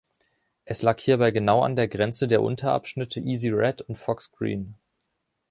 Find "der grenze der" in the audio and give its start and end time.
1.75-2.41